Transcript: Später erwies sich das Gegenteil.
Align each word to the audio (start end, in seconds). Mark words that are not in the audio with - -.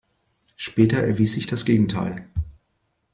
Später 0.55 0.97
erwies 1.03 1.33
sich 1.33 1.45
das 1.45 1.63
Gegenteil. 1.63 2.27